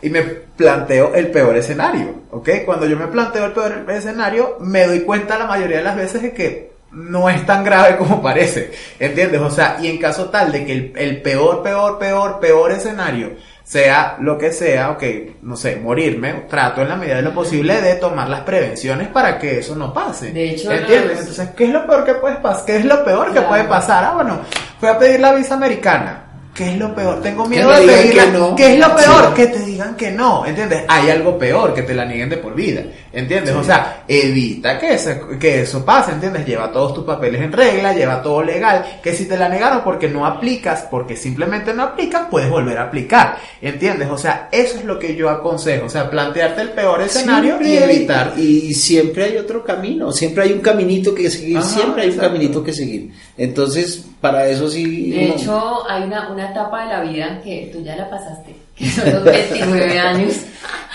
[0.00, 2.48] Y me planteo el peor escenario, ¿ok?
[2.64, 6.22] Cuando yo me planteo el peor escenario, me doy cuenta la mayoría de las veces
[6.22, 9.40] de que no es tan grave como parece, ¿entiendes?
[9.40, 13.32] O sea, y en caso tal de que el, el peor, peor, peor, peor escenario
[13.62, 15.02] sea lo que sea, ok,
[15.42, 19.38] no sé, morirme, trato en la medida de lo posible de tomar las prevenciones para
[19.38, 20.30] que eso no pase.
[20.32, 21.18] De hecho, ¿entiendes?
[21.18, 22.64] Entonces, ¿qué es lo peor que puede pasar?
[22.64, 23.48] ¿Qué es lo peor que Claro.
[23.48, 24.04] puede pasar?
[24.04, 24.40] Ah, bueno,
[24.78, 26.25] fui a pedir la visa americana.
[26.56, 27.20] ¿Qué es lo peor?
[27.20, 28.24] Tengo miedo de pedirla.
[28.24, 28.56] que no.
[28.56, 29.26] ¿Qué es lo peor?
[29.28, 29.34] Sí.
[29.34, 30.84] Que te digan que no, ¿entiendes?
[30.88, 33.54] Hay algo peor, que te la nieguen de por vida, ¿entiendes?
[33.54, 36.46] O sea, evita que eso, que eso pase, ¿entiendes?
[36.46, 40.08] Lleva todos tus papeles en regla, lleva todo legal, que si te la negaron porque
[40.08, 44.08] no aplicas, porque simplemente no aplicas, puedes volver a aplicar, ¿entiendes?
[44.10, 47.76] O sea, eso es lo que yo aconsejo, o sea, plantearte el peor escenario y
[47.76, 48.32] hay- evitar.
[48.38, 52.16] Y siempre hay otro camino, siempre hay un caminito que seguir, Ajá, siempre hay un
[52.18, 53.10] caminito que seguir.
[53.38, 55.10] Entonces, para eso sí...
[55.10, 58.56] De uno- hecho, hay una, una etapa de la vida que tú ya la pasaste,
[58.74, 60.34] que son los 29 años.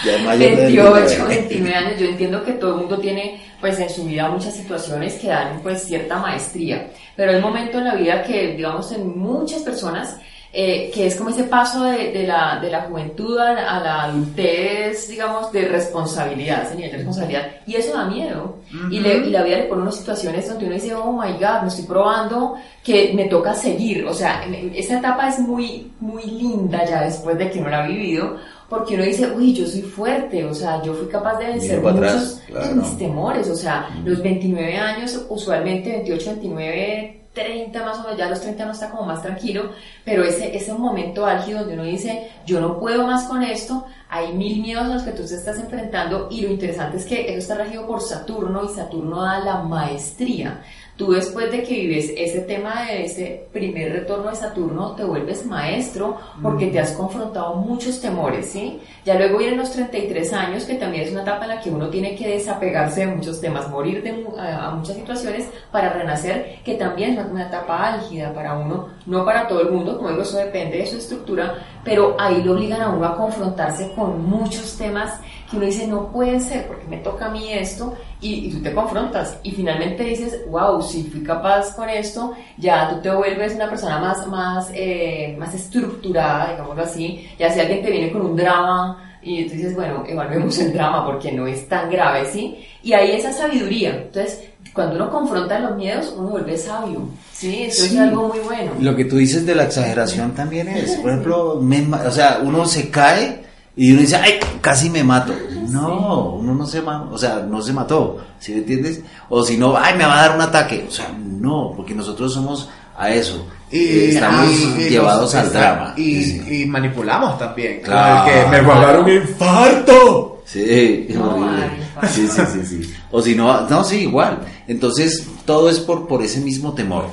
[0.04, 1.36] Ya mayor de 28, 29.
[1.36, 2.00] 29 años.
[2.00, 5.60] Yo entiendo que todo el mundo tiene, pues, en su vida muchas situaciones que dan,
[5.62, 6.90] pues, cierta maestría.
[7.16, 10.18] Pero hay un momento en la vida que, digamos, en muchas personas,
[10.54, 15.08] eh, que es como ese paso de, de la, de la juventud a, la adultez,
[15.08, 17.48] digamos, de responsabilidad, ese nivel de responsabilidad.
[17.66, 18.58] Y eso da miedo.
[18.92, 21.62] y, le- y la vida le pone unas situaciones donde uno dice, oh my god,
[21.62, 24.06] me estoy probando que me toca seguir.
[24.06, 24.44] O sea,
[24.76, 28.36] esa etapa es muy, muy linda ya después de que uno la ha vivido.
[28.68, 31.96] Porque uno dice, uy, yo soy fuerte, o sea, yo fui capaz de vencer muchos
[31.98, 32.76] atrás, de claro.
[32.76, 38.30] mis temores, o sea, los 29 años, usualmente 28, 29, 30 más o menos, ya
[38.30, 39.72] los 30 no está como más tranquilo,
[40.04, 44.34] pero ese, ese momento álgido donde uno dice, yo no puedo más con esto, hay
[44.34, 47.38] mil miedos a los que tú te estás enfrentando y lo interesante es que eso
[47.38, 50.62] está regido por Saturno y Saturno da la maestría.
[50.98, 55.46] Tú después de que vives ese tema de ese primer retorno de Saturno, te vuelves
[55.46, 58.80] maestro porque te has confrontado muchos temores, ¿sí?
[59.04, 61.90] Ya luego vienen los 33 años, que también es una etapa en la que uno
[61.90, 67.18] tiene que desapegarse de muchos temas, morir de, a muchas situaciones para renacer, que también
[67.18, 70.78] es una etapa álgida para uno, no para todo el mundo, como digo, eso depende
[70.78, 75.58] de su estructura, pero ahí lo obligan a uno a confrontarse con muchos temas que
[75.58, 78.74] uno dice, no puede ser, porque me toca a mí esto, y, y tú te
[78.74, 83.70] confrontas, y finalmente dices, wow, si fui capaz con esto, ya tú te vuelves una
[83.70, 88.36] persona más, más, eh, más estructurada, digámoslo así, ya si alguien te viene con un
[88.36, 92.66] drama, y tú dices, bueno, evaluemos el drama porque no es tan grave, ¿sí?
[92.82, 97.02] Y ahí esa sabiduría, entonces, cuando uno confronta los miedos, uno vuelve sabio,
[97.34, 97.64] ¿sí?
[97.64, 97.96] Eso Sí.
[97.96, 98.72] es algo muy bueno.
[98.80, 102.66] Lo que tú dices de la exageración también es, por ejemplo, me o sea, uno
[102.66, 103.44] se cae
[103.76, 105.34] y uno dice, ay, casi me mato.
[105.70, 109.02] No, uno no se ma- o sea, no se mató, ¿sí me entiendes?
[109.30, 110.86] O si no, ay, me va a dar un ataque.
[110.88, 113.46] O sea, no, porque nosotros somos a eso.
[113.72, 115.94] Eh, estamos y- y llevados los- al drama.
[115.96, 116.64] Y, Sí.
[116.64, 117.82] y manipulamos también.
[117.82, 118.30] Claro.
[118.30, 120.31] el que me va a dar un infarto.
[120.52, 121.70] Sí, No, horrible.
[122.02, 122.94] ay, sí, sí, sí, sí.
[123.12, 124.40] O si no, no, sí, igual.
[124.68, 127.06] Entonces, todo es por, por ese mismo temor.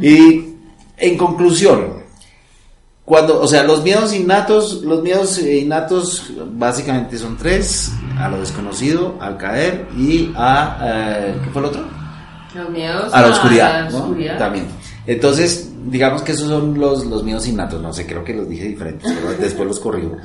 [0.00, 0.44] Y
[0.98, 2.02] en conclusión,
[3.04, 8.38] cuando, o sea, los miedos innatos, los miedos eh, innatos básicamente son tres, a lo
[8.40, 11.84] desconocido, al caer y a, eh, ¿qué fue el otro?
[12.54, 13.96] Los miedos A la oscuridad, la ¿no?
[13.98, 14.38] oscuridad.
[14.38, 14.66] También.
[15.06, 18.68] Entonces, digamos que esos son los, los miedos innatos, no sé, creo que los dije
[18.68, 20.16] diferentes, pero después los corrijo.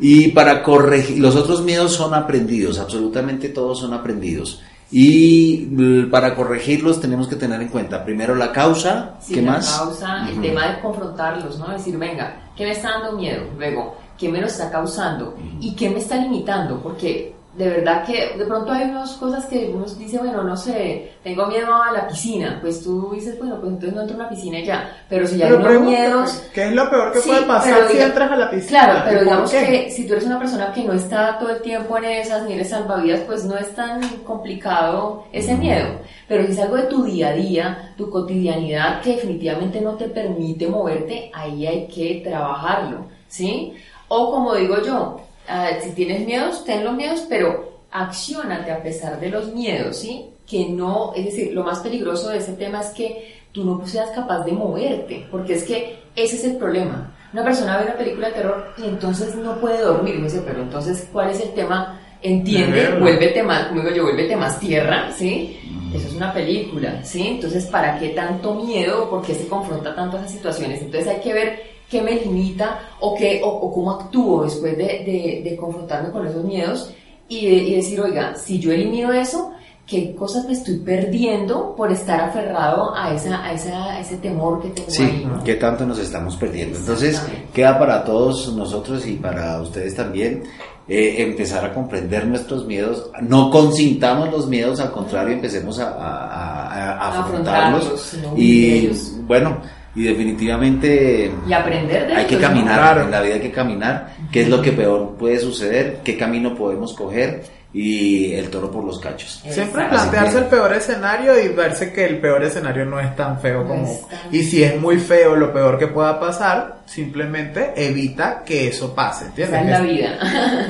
[0.00, 4.60] Y para corregir, los otros miedos son aprendidos, absolutamente todos son aprendidos.
[4.92, 9.78] Y para corregirlos tenemos que tener en cuenta primero la causa, Sí, ¿qué la más?
[9.78, 11.68] causa, el tema de confrontarlos, ¿no?
[11.70, 13.44] Decir, venga, ¿qué me está dando miedo?
[13.56, 15.36] Luego, ¿qué me lo está causando?
[15.60, 16.80] ¿Y qué me está limitando?
[16.82, 21.12] Porque de verdad que de pronto hay unas cosas que uno dice, bueno, no sé,
[21.24, 22.58] tengo miedo a la piscina.
[22.60, 25.04] Pues tú dices, bueno, pues entonces no entro a una piscina y ya.
[25.08, 26.42] Pero si ya hay Pero unos pregúntame, miedos...
[26.54, 28.68] ¿qué es lo peor que Sí, puede pasar pero si diga- entras a la piscina?
[28.84, 31.60] Claro, ¿Y pero digamos que si tú eres una persona que no está todo el
[31.62, 35.88] tiempo en esas, ni eres salvavidas, pues no es tan complicado ese miedo.
[36.28, 40.08] Pero si es algo de tu día a día, tu cotidianidad, que definitivamente no te
[40.08, 43.74] permite moverte, ahí hay que trabajarlo, ¿sí?
[44.08, 49.18] O como digo yo, ah, si tienes miedos, ten los miedos, pero accionate a pesar
[49.20, 50.30] de los miedos, ¿sí?
[50.46, 54.10] Que no, es decir, lo más peligroso de ese tema es que tú no seas
[54.10, 57.16] capaz de moverte, porque es que ese es el problema.
[57.32, 60.62] Una persona ve una película de terror y entonces no puede dormir, me dice, pero
[60.62, 62.00] entonces, ¿cuál es el tema?
[62.22, 65.58] Entiende, vuélvete más, como digo yo, vuélvete más tierra, ¿sí?
[65.94, 67.26] Eso es una película, ¿sí?
[67.26, 69.08] Entonces, ¿para qué tanto miedo?
[69.08, 70.82] ¿Por qué se confronta tanto a esas situaciones?
[70.82, 74.84] Entonces hay que ver qué me limita o, qué, o, o cómo actúo después de,
[74.84, 76.90] de- de confrontarme con esos miedos
[77.28, 79.52] y, de- y decir, oiga, si yo elimino eso,
[79.86, 84.62] ¿qué cosas me estoy perdiendo por estar aferrado a, esa, a, esa, a ese temor
[84.62, 84.94] que tengo ahí?
[85.20, 85.42] Sí, ¿no?
[85.42, 86.78] ¿qué tanto nos estamos perdiendo?
[86.78, 87.20] Entonces,
[87.52, 90.44] queda para todos nosotros y para ustedes también
[90.86, 93.10] eh, empezar a comprender nuestros miedos.
[93.22, 97.84] No consintamos los miedos, al contrario, empecemos a, a- a- afrontarlos.
[97.86, 99.12] afrontarlos, no y ellos.
[99.26, 99.58] bueno,
[99.94, 103.02] y definitivamente Y aprender de hay que caminar, Claro.
[103.02, 106.54] en la vida hay que caminar, qué es lo que peor puede suceder, qué camino
[106.54, 109.42] podemos coger y el toro por los cachos.
[109.48, 109.90] Siempre Exacto.
[109.90, 113.64] plantearse que- el peor escenario y verse que el peor escenario no es tan feo
[113.66, 113.86] como...
[114.10, 118.92] tan- Y si es muy feo lo peor que pueda pasar, simplemente evita que eso
[118.92, 119.60] pase, ¿entiendes?
[119.60, 120.18] Esa es la vida.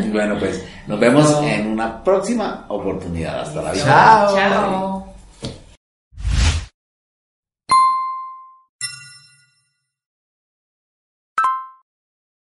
[0.13, 1.47] Bueno, pues nos vemos No.
[1.49, 3.41] en una próxima oportunidad.
[3.43, 3.89] Hasta la vista.
[3.89, 4.37] Chao.
[4.37, 5.10] Chao.